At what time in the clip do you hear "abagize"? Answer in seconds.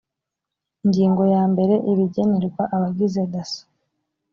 2.75-3.21